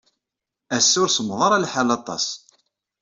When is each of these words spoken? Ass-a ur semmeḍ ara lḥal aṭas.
Ass-a 0.77 0.97
ur 1.03 1.09
semmeḍ 1.11 1.39
ara 1.45 1.63
lḥal 1.63 1.89
aṭas. 1.97 2.25